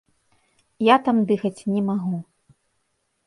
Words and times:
Я 0.85 0.95
там 1.09 1.17
дыхаць 1.31 1.65
не 1.73 1.81
магу. 1.89 2.17